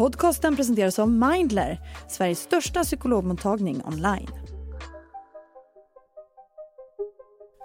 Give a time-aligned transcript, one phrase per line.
[0.00, 4.28] Podcasten presenteras av Mindler, Sveriges största psykologmottagning online.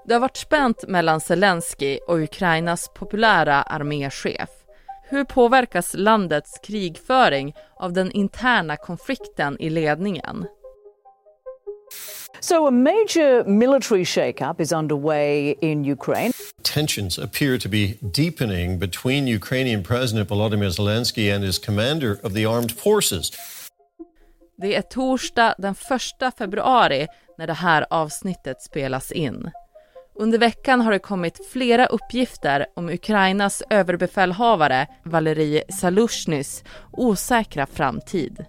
[0.05, 4.49] Det har varit spänt mellan Zelensky och Ukrainas populära arméchef.
[5.09, 10.45] Hur påverkas landets krigföring av den interna konflikten i ledningen?
[12.39, 16.31] So, a major military shakeup is underway in Ukraine.
[16.63, 22.45] Tensions appear to be deepening between Ukrainian President Volodymyr Zelensky and his commander of the
[22.45, 23.31] armed forces.
[24.57, 25.75] Det är torsdag den
[26.21, 29.51] 1 februari när det här avsnittet spelas in.
[30.19, 38.45] Under veckan har det kommit flera uppgifter om Ukrainas överbefälhavare Valerij Salushnys osäkra framtid.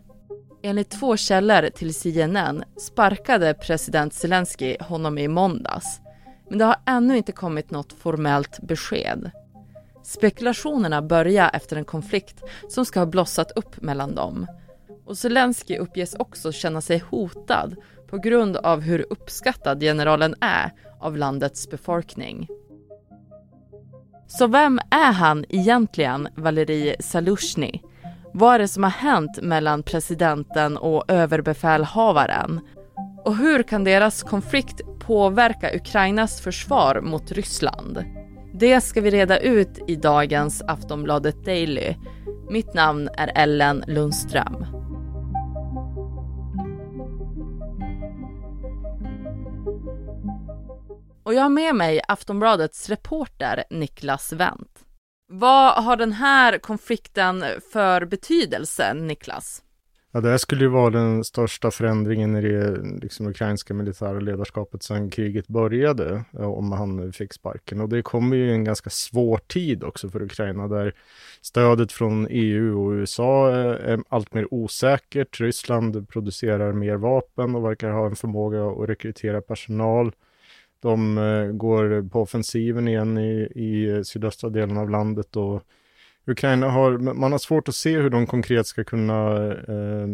[0.67, 6.01] Enligt två källor till CNN sparkade president Zelensky honom i måndags.
[6.49, 9.31] Men det har ännu inte kommit något formellt besked.
[10.03, 14.47] Spekulationerna börjar efter en konflikt som ska ha blossat upp mellan dem.
[15.05, 17.77] Och Zelensky uppges också känna sig hotad
[18.11, 22.49] på grund av hur uppskattad generalen är av landets befolkning.
[24.27, 27.81] Så vem är han egentligen, Valerij Salushny?
[28.39, 32.61] Vad är det som har hänt mellan presidenten och överbefälhavaren?
[33.25, 38.05] Och hur kan deras konflikt påverka Ukrainas försvar mot Ryssland?
[38.55, 41.95] Det ska vi reda ut i dagens Aftonbladet Daily.
[42.51, 44.67] Mitt namn är Ellen Lundström.
[51.23, 54.76] Och jag har med mig Aftonbladets reporter Niklas Wendt.
[55.29, 59.63] Vad har den här konflikten för betydelse, Niklas?
[60.13, 64.83] Ja, det här skulle ju vara den största förändringen i det liksom, ukrainska militära ledarskapet
[64.83, 67.81] sedan kriget började, om han fick sparken.
[67.81, 70.95] Och det kommer ju en ganska svår tid också för Ukraina, där
[71.41, 75.41] stödet från EU och USA eh, är allt mer osäkert.
[75.41, 80.13] Ryssland producerar mer vapen och verkar ha en förmåga att rekrytera personal.
[80.81, 85.63] De eh, går på offensiven igen i, i eh, sydöstra delen av landet och
[86.29, 90.07] Ukraina har, man har svårt att se hur de konkret ska kunna eh,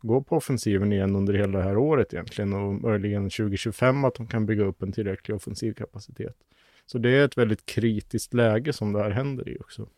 [0.00, 4.26] gå på offensiven igen under hela det här året egentligen och möjligen 2025 att de
[4.26, 6.36] kan bygga upp en tillräcklig offensiv kapacitet.
[6.86, 9.88] Så det är ett väldigt kritiskt läge som det här händer i också.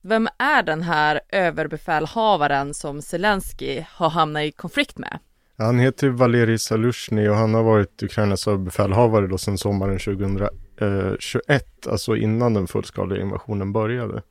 [0.00, 5.18] Vem är den här överbefälhavaren som Zelensky har hamnat i konflikt med?
[5.58, 10.52] Han heter Valerij Salushny och han har varit Ukrainas överbefälhavare då sedan sommaren 2021,
[11.86, 14.22] eh, alltså innan den fullskaliga invasionen började.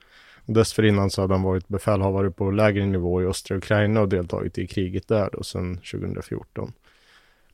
[0.46, 4.58] Och dessförinnan så hade han varit befälhavare på lägre nivå i östra Ukraina och deltagit
[4.58, 6.74] i kriget där då sedan 2014.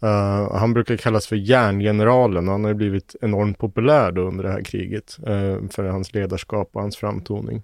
[0.04, 4.44] Uh, eh, han brukar kallas för järngeneralen och han har blivit enormt populär då under
[4.44, 7.64] det här kriget uh, för hans ledarskap och hans framtoning.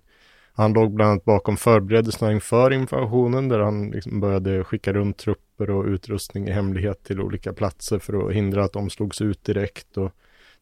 [0.55, 5.69] Han låg bland annat bakom förberedelserna inför invasionen där han liksom började skicka runt trupper
[5.69, 9.97] och utrustning i hemlighet till olika platser för att hindra att de slogs ut direkt.
[9.97, 10.11] Och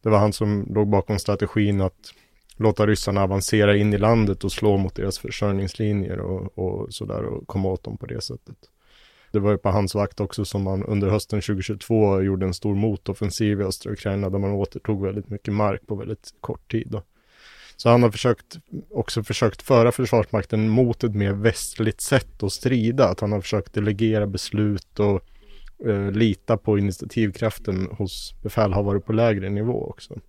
[0.02, 2.14] det var han som låg bakom strategin att
[2.58, 7.48] låta ryssarna avancera in i landet och slå mot deras försörjningslinjer och, och sådär och
[7.48, 8.58] komma åt dem på det sättet.
[9.32, 12.76] Det var ju på hans vakt också som man under hösten 2022 gjorde en stor
[12.76, 16.88] motoffensiv i östra Ukraina där man återtog väldigt mycket mark på väldigt kort tid.
[16.92, 17.02] Då.
[17.82, 18.58] Så han har försökt,
[18.90, 23.08] också försökt föra Försvarsmakten mot ett mer västligt sätt att strida.
[23.08, 25.22] Att han har försökt delegera beslut och
[25.90, 30.20] eh, lita på initiativkraften hos befälhavare på lägre nivå också.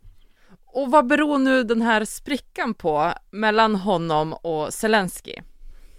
[0.66, 5.34] Och vad beror nu den här sprickan på mellan honom och Zelensky?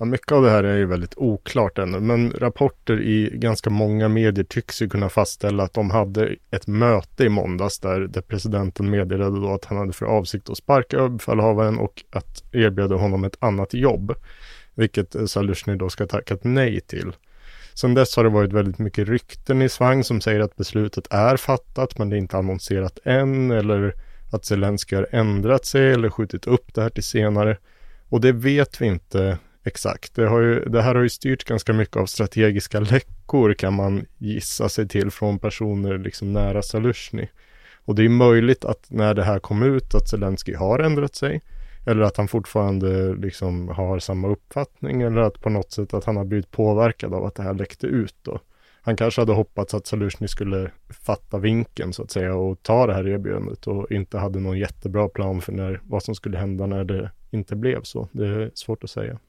[0.03, 4.07] Ja, mycket av det här är ju väldigt oklart ännu, men rapporter i ganska många
[4.07, 8.89] medier tycks ju kunna fastställa att de hade ett möte i måndags där, där presidenten
[8.89, 13.37] meddelade då att han hade för avsikt att sparka överbefälhavaren och att erbjuda honom ett
[13.39, 14.13] annat jobb,
[14.75, 17.11] vilket eh, Salushny då ska tackat nej till.
[17.73, 21.37] Sen dess har det varit väldigt mycket rykten i svang som säger att beslutet är
[21.37, 23.93] fattat, men det är inte annonserat än eller
[24.31, 27.57] att Zelenskyj har ändrat sig eller skjutit upp det här till senare.
[28.09, 30.15] Och det vet vi inte exakt.
[30.15, 34.05] Det, har ju, det här har ju styrt ganska mycket av strategiska läckor kan man
[34.17, 37.27] gissa sig till från personer liksom nära Salushny.
[37.85, 41.41] Och det är möjligt att när det här kom ut att Zelensky har ändrat sig
[41.85, 46.17] eller att han fortfarande liksom har samma uppfattning eller att på något sätt att han
[46.17, 48.39] har blivit påverkad av att det här läckte ut då.
[48.81, 52.93] Han kanske hade hoppats att Salushny skulle fatta vinken så att säga och ta det
[52.93, 56.83] här erbjudandet och inte hade någon jättebra plan för när, vad som skulle hända när
[56.83, 58.07] det inte blev så.
[58.11, 59.19] Det är svårt att säga.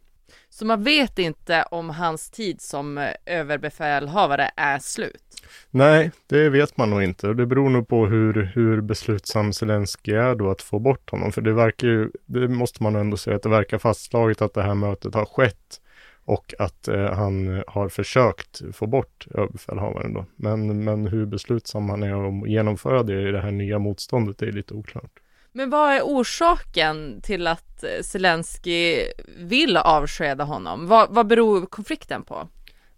[0.49, 5.23] Så man vet inte om hans tid som eh, överbefälhavare är slut?
[5.71, 7.33] Nej, det vet man nog inte.
[7.33, 11.33] Det beror nog på hur, hur beslutsam Zelensky är då att få bort honom.
[11.33, 14.63] För det verkar ju, det måste man ändå säga, att det verkar fastslaget att det
[14.63, 15.81] här mötet har skett
[16.25, 20.25] och att eh, han har försökt få bort överbefälhavaren då.
[20.37, 24.53] Men, men hur beslutsam han är att genomföra det i det här nya motståndet är
[24.53, 25.21] lite oklart.
[25.57, 29.05] Men vad är orsaken till att eh, Zelensky
[29.39, 30.87] vill avskeda honom?
[30.87, 32.49] Vad, vad beror konflikten på?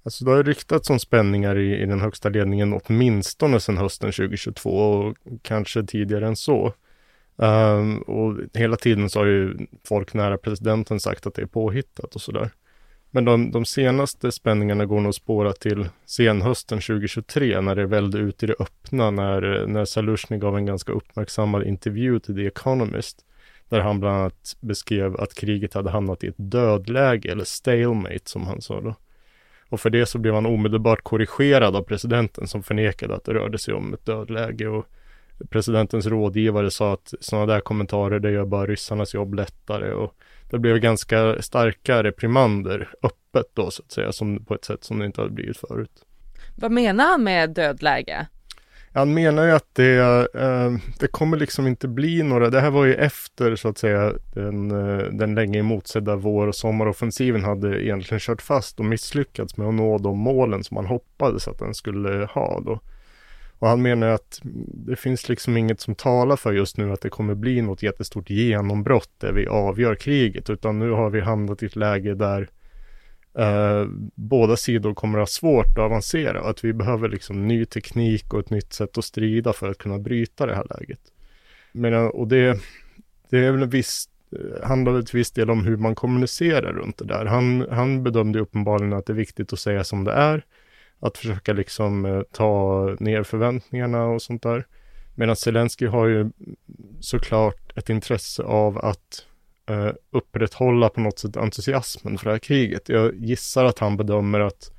[0.02, 4.70] Alltså det har ryktats om spänningar i, i den högsta ledningen åtminstone sedan hösten 2022
[4.70, 6.72] och kanske tidigare än så.
[7.36, 12.14] Um, och hela tiden så har ju folk nära presidenten sagt att det är påhittat
[12.14, 12.50] och sådär.
[13.10, 18.18] Men de, de senaste spänningarna går nog att spåra till senhösten 2023 när det välde
[18.18, 23.24] ut i det öppna när, när Salushny gav en ganska uppmärksammad intervju till The Economist
[23.68, 28.46] där han bland annat beskrev att kriget hade hamnat i ett dödläge eller stalemate som
[28.46, 28.94] han sa då.
[29.68, 33.58] Och för det så blev han omedelbart korrigerad av presidenten som förnekade att det rörde
[33.58, 34.86] sig om ett dödläge och
[35.50, 40.14] presidentens rådgivare sa att sådana där kommentarer det gör bara ryssarnas jobb lättare och
[40.50, 44.98] det blev ganska starka reprimander öppet då så att säga, som, på ett sätt som
[44.98, 46.04] det inte hade blivit förut.
[46.54, 48.26] Vad menar han med dödläge?
[48.96, 49.96] Han menar ju att det,
[50.34, 54.12] eh, det kommer liksom inte bli några, det här var ju efter så att säga
[54.34, 59.68] den, eh, den länge emotsedda vår och sommaroffensiven hade egentligen kört fast och misslyckats med
[59.68, 62.80] att nå de målen som man hoppades att den skulle ha då.
[63.58, 64.40] Och han menar att
[64.86, 68.30] det finns liksom inget som talar för just nu att det kommer bli något jättestort
[68.30, 72.48] genombrott där vi avgör kriget, utan nu har vi hamnat i ett läge där
[73.38, 77.64] eh, båda sidor kommer att ha svårt att avancera och att vi behöver liksom ny
[77.64, 81.00] teknik och ett nytt sätt att strida för att kunna bryta det här läget.
[81.72, 82.60] Men, och det,
[83.30, 86.72] det är väl en viss eh, handlar väl till viss del om hur man kommunicerar
[86.72, 87.24] runt det där.
[87.24, 90.44] Han, han bedömde uppenbarligen att det är viktigt att säga som det är
[91.00, 94.66] att försöka liksom eh, ta ner förväntningarna och sånt där.
[95.14, 96.30] Medan Zelensky har ju
[97.00, 99.26] såklart ett intresse av att
[99.66, 102.88] eh, upprätthålla på något sätt entusiasmen för det här kriget.
[102.88, 104.72] Jag gissar att han bedömer att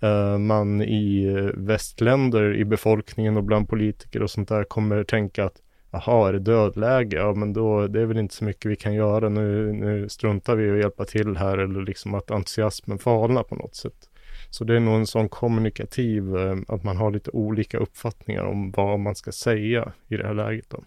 [0.00, 5.44] eh, man i eh, västländer, i befolkningen och bland politiker och sånt där kommer tänka
[5.44, 5.62] att
[5.94, 7.16] Jaha, är det dödläge?
[7.16, 9.28] Ja, men då, det är väl inte så mycket vi kan göra.
[9.28, 13.54] Nu, nu struntar vi i att hjälpa till här eller liksom att entusiasmen falnar på
[13.54, 14.08] något sätt.
[14.52, 18.70] Så det är nog en sån kommunikativ, eh, att man har lite olika uppfattningar om
[18.70, 20.70] vad man ska säga i det här läget.
[20.70, 20.84] Då.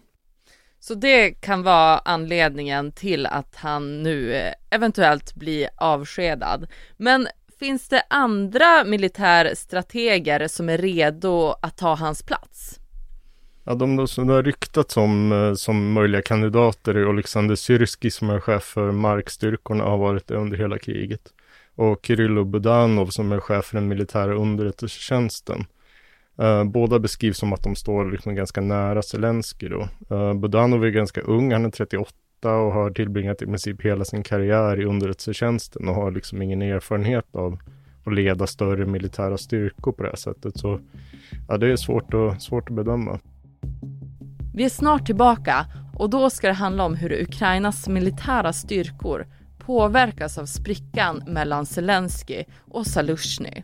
[0.80, 6.66] Så det kan vara anledningen till att han nu eh, eventuellt blir avskedad.
[6.96, 7.28] Men
[7.58, 12.80] finns det andra militärstrateger som är redo att ta hans plats?
[13.64, 18.30] Ja, de som det har ryktats om eh, som möjliga kandidater är Alexander Syrski som
[18.30, 21.32] är chef för markstyrkorna har varit det under hela kriget
[21.76, 25.64] och Kyrylo Budanov som är chef för den militära underrättelsetjänsten.
[26.42, 29.88] Uh, båda beskrivs som att de står liksom ganska nära Zelensky då.
[30.16, 32.12] Uh, Budanov är ganska ung, han är 38
[32.42, 37.26] och har tillbringat i princip hela sin karriär i underrättelsetjänsten och har liksom ingen erfarenhet
[37.32, 37.58] av
[38.04, 40.58] att leda större militära styrkor på det här sättet.
[40.58, 40.80] Så
[41.48, 43.20] ja, det är svårt och, svårt att bedöma.
[44.54, 49.26] Vi är snart tillbaka och då ska det handla om hur Ukrainas militära styrkor
[49.66, 53.62] påverkas av sprickan mellan Zelensky och Salushny.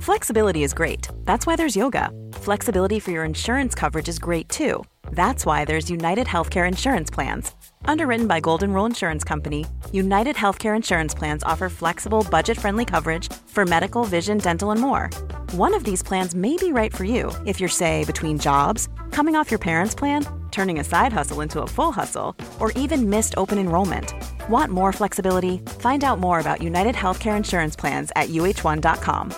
[0.00, 1.08] Flexibility is great.
[1.24, 2.10] That's why there's yoga.
[2.32, 4.82] Flexibility for your insurance coverage is great too.
[5.12, 7.52] That's why there's United Healthcare Insurance Plans.
[7.84, 13.32] Underwritten by Golden Rule Insurance Company, United Healthcare Insurance Plans offer flexible, budget friendly coverage
[13.46, 15.10] for medical, vision, dental, and more.
[15.52, 19.34] One of these plans may be right for you if you're, say, between jobs, coming
[19.34, 23.34] off your parents' plan, turning a side hustle into a full hustle, or even missed
[23.36, 24.14] open enrollment.
[24.48, 25.58] Want more flexibility?
[25.80, 29.32] Find out more about United Healthcare Insurance Plans at uh1.com.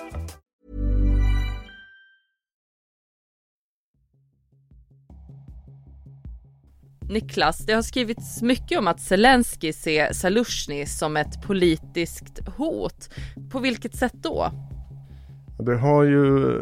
[7.09, 13.11] Niklas, det har skrivits mycket om att Zelensky ser Salushny som ett politiskt hot.
[13.51, 14.53] På vilket sätt då?
[15.65, 16.59] Det har ju,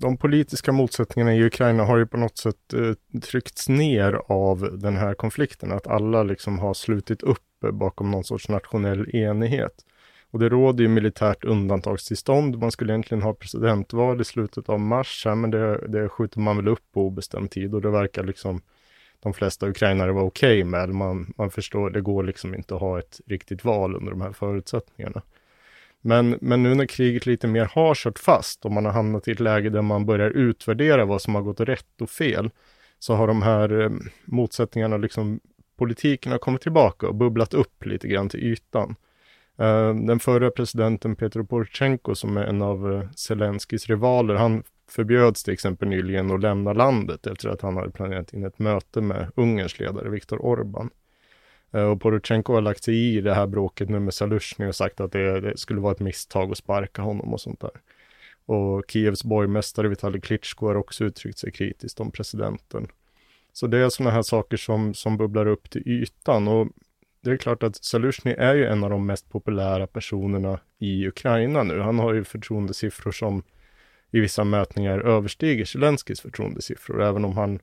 [0.00, 4.96] de politiska motsättningarna i Ukraina har ju på något sätt eh, tryckts ner av den
[4.96, 5.72] här konflikten.
[5.72, 7.38] Att alla liksom har slutit upp
[7.72, 9.84] bakom någon sorts nationell enighet.
[10.30, 12.58] Och det råder ju militärt undantagstillstånd.
[12.58, 16.56] Man skulle egentligen ha presidentval i slutet av mars, här, men det, det skjuter man
[16.56, 18.60] väl upp på obestämd tid och det verkar liksom
[19.20, 20.88] de flesta ukrainare vara okej okay med.
[20.88, 24.32] Man, man förstår, det går liksom inte att ha ett riktigt val under de här
[24.32, 25.22] förutsättningarna.
[26.00, 29.30] Men, men nu när kriget lite mer har kört fast och man har hamnat i
[29.30, 32.50] ett läge där man börjar utvärdera vad som har gått rätt och fel,
[32.98, 33.90] så har de här eh,
[34.24, 35.40] motsättningarna, liksom
[35.76, 38.96] politiken har kommit tillbaka och bubblat upp lite grann till ytan.
[39.58, 45.44] Eh, den förra presidenten Petro Poroshenko som är en av eh, Zelenskis rivaler, han förbjöds
[45.44, 49.32] till exempel nyligen att lämna landet efter att han hade planerat in ett möte med
[49.34, 50.90] Ungerns ledare Viktor Orbán.
[51.72, 55.00] Eh, och Poroshenko har lagt sig i det här bråket nu med Salushny och sagt
[55.00, 57.70] att det, det, skulle vara ett misstag att sparka honom och sånt där.
[58.46, 62.86] Och Kievs borgmästare Vitalij Klitschko har också uttryckt sig kritiskt om presidenten.
[63.52, 66.68] Så det är sådana här saker som, som bubblar upp till ytan och
[67.22, 71.62] det är klart att Salushny är ju en av de mest populära personerna i Ukraina
[71.62, 71.80] nu.
[71.80, 73.42] Han har ju förtroendesiffror som
[74.10, 77.60] i vissa mätningar överstiger Zelenskyjs förtroendesiffror, även om han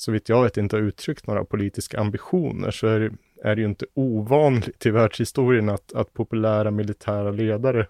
[0.00, 3.10] så vitt jag vet inte har uttryckt några politiska ambitioner så är det,
[3.44, 7.86] är det ju inte ovanligt i världshistorien att, att populära militära ledare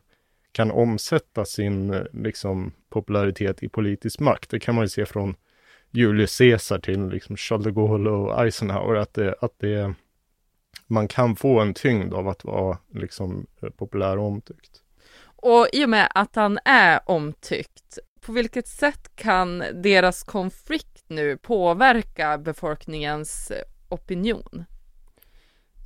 [0.52, 4.50] kan omsätta sin liksom, popularitet i politisk makt.
[4.50, 5.34] Det kan man ju se från
[5.90, 9.94] Julius Caesar till liksom Charles de Gaulle och Eisenhower, att det, att det
[10.86, 13.46] man kan få en tyngd av att vara liksom
[13.76, 14.82] populär och omtyckt.
[15.36, 21.36] Och i och med att han är omtyckt, på vilket sätt kan deras konflikt nu
[21.36, 24.64] påverka befolkningens eh, opinion?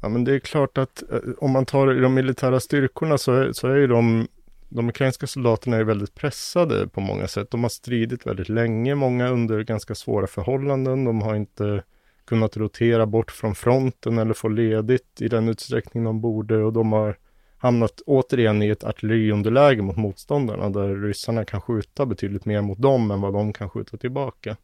[0.02, 3.52] Ja, men det är klart att eh, om man tar de militära styrkorna så är,
[3.52, 4.29] så är ju de,
[4.69, 7.50] de ukrainska soldaterna är väldigt pressade på många sätt.
[7.50, 11.05] De har stridit väldigt länge, många under ganska svåra förhållanden.
[11.05, 11.83] De har inte
[12.25, 16.93] kunnat rotera bort från fronten eller få ledigt i den utsträckning de borde och de
[16.93, 17.17] har
[17.59, 23.11] hamnat återigen i ett artilleriunderläge mot motståndarna där ryssarna kan skjuta betydligt mer mot dem
[23.11, 24.57] än vad de kan skjuta tillbaka.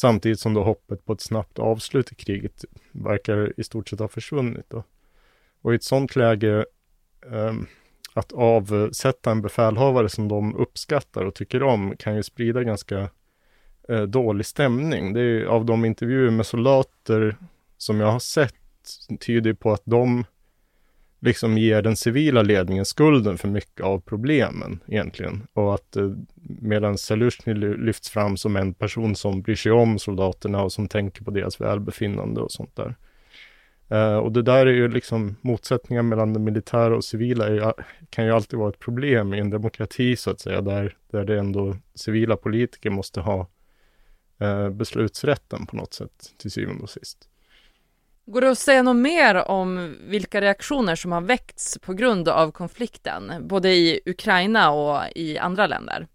[0.00, 4.08] Samtidigt som då hoppet på ett snabbt avslut i kriget verkar i stort sett ha
[4.08, 4.64] försvunnit.
[4.68, 4.84] Då.
[5.62, 6.64] Och i ett sådant läge
[7.32, 7.54] eh,
[8.14, 13.08] att avsätta en befälhavare som de uppskattar och tycker om kan ju sprida ganska
[13.88, 15.12] eh, dålig stämning.
[15.12, 17.36] Det är av de intervjuer med soldater
[17.76, 18.54] som jag har sett
[19.20, 20.24] tyder på att de
[21.20, 25.46] liksom ger den civila ledningen skulden för mycket av problemen egentligen.
[25.52, 26.10] Och att eh,
[26.60, 31.24] medan Salushny lyfts fram som en person som bryr sig om soldaterna och som tänker
[31.24, 32.94] på deras välbefinnande och sånt där.
[33.88, 37.72] Eh, och det där är ju liksom motsättningar mellan det militära och civila är,
[38.10, 41.38] kan ju alltid vara ett problem i en demokrati så att säga, där, där det
[41.38, 43.46] ändå civila politiker måste ha
[44.38, 47.29] eh, beslutsrätten på något sätt till syvende och sist.
[48.26, 52.50] Går det att säga något mer om vilka reaktioner som har väckts på grund av
[52.50, 56.06] konflikten, både i Ukraina och i andra länder?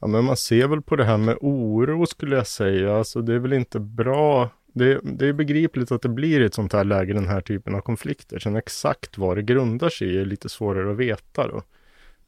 [0.00, 2.96] Ja, men man ser väl på det här med oro skulle jag säga.
[2.96, 4.50] Alltså det är väl inte bra.
[4.72, 7.80] Det, det är begripligt att det blir ett sånt här läge, den här typen av
[7.80, 8.38] konflikter.
[8.38, 11.62] Sen exakt vad det grundar sig i är lite svårare att veta då.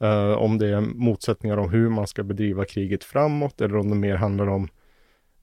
[0.07, 3.97] Uh, om det är motsättningar om hur man ska bedriva kriget framåt eller om det
[3.97, 4.69] mer handlar om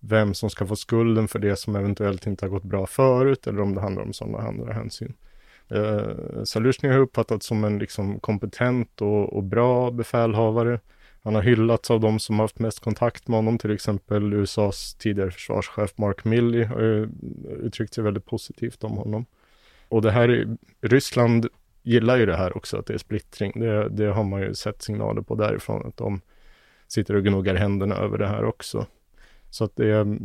[0.07, 3.61] vem som ska få skulden för det som eventuellt inte har gått bra förut eller
[3.61, 5.13] om det handlar om sådana andra hänsyn.
[5.69, 10.79] Eh, Salushny har uppfattats som en liksom kompetent och, och, bra befälhavare.
[11.23, 15.31] Han har hyllats av de som haft mest kontakt med honom, till exempel USAs tidigare
[15.31, 17.09] försvarschef Mark Milley har
[17.61, 19.25] uttryckt sig väldigt positivt om honom.
[19.87, 21.47] Och det här, Ryssland
[21.83, 23.51] gillar ju det här också, att det är splittring.
[23.55, 26.21] Det, det har man ju sett signaler på därifrån, att de
[26.87, 28.87] sitter och gnuggar händerna över det här också.
[29.53, 30.17] Så att det är,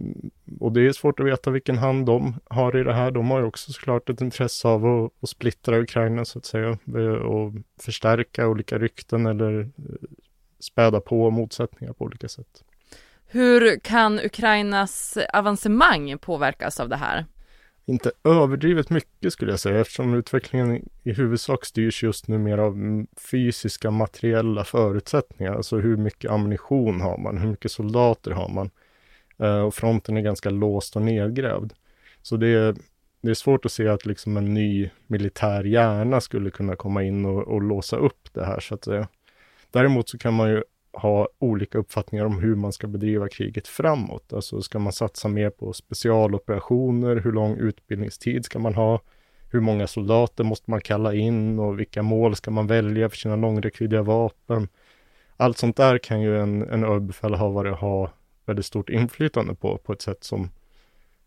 [0.61, 3.11] och det är svårt att veta vilken hand de har i det här.
[3.11, 6.79] De har ju också såklart ett intresse av att, att splittra Ukraina så att säga
[7.23, 9.69] och förstärka olika rykten eller eh,
[10.61, 12.65] späda på motsättningar på olika sätt.
[13.27, 17.27] Hur kan Ukrainas avancemang påverkas av det här?
[17.87, 23.07] Inte överdrivet mycket skulle jag säga eftersom utvecklingen i huvudsak styrs just nu mer av
[23.31, 25.55] fysiska materiella förutsättningar.
[25.55, 27.39] Alltså hur mycket ammunition har man?
[27.39, 28.71] Hur mycket soldater har man?
[29.39, 31.73] Eh, och fronten är ganska låst och nedgrävd.
[32.23, 32.77] Så det är,
[33.21, 37.25] det är svårt att se att liksom en ny militär hjärna skulle kunna komma in
[37.25, 39.09] och, och låsa upp det här så att säga.
[39.71, 44.33] Däremot så kan man ju ha olika uppfattningar om hur man ska bedriva kriget framåt.
[44.33, 47.17] Alltså ska man satsa mer på specialoperationer?
[47.17, 49.01] Hur lång utbildningstid ska man ha?
[49.51, 53.37] Hur många soldater måste man kalla in och vilka mål ska man välja för sina
[53.37, 54.69] långräckviddiga vapen?
[55.37, 58.11] Allt sånt där kan ju en, en överbefälhavare ha
[58.49, 60.51] väldigt stort inflytande på, på ett sätt som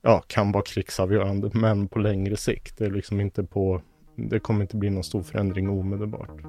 [0.01, 2.77] ja, kan vara krigsavgörande, men på längre sikt.
[2.77, 3.81] Det är liksom inte på,
[4.15, 6.41] det kommer inte bli någon stor förändring omedelbart.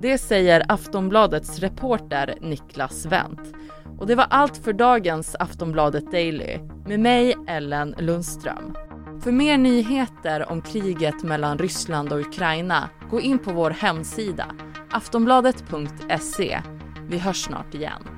[0.00, 3.54] Det säger Aftonbladets reporter Niklas Wendt.
[3.98, 8.76] Och det var allt för dagens Aftonbladet Daily med mig, Ellen Lundström.
[9.22, 14.54] För mer nyheter om kriget mellan Ryssland och Ukraina, gå in på vår hemsida
[14.90, 16.62] aftonbladet.se.
[17.08, 18.17] Vi hörs snart igen.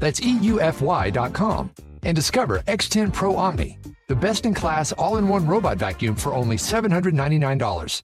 [0.00, 1.70] that's EUFY.com,
[2.02, 3.78] and discover X10 Pro Omni,
[4.08, 8.02] the best in class all in one robot vacuum for only $799.